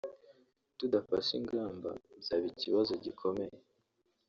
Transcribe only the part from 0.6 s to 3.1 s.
tudafashe ingamba byaba ikibazo